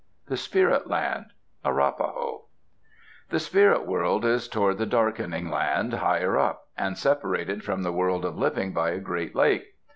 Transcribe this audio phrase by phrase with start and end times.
[0.29, 1.27] THE SPIRIT LAND
[1.63, 2.45] Arapahoe
[3.29, 8.25] The spirit world is toward the Darkening Land, higher up, and separated from the world
[8.25, 9.75] of living by a great lake.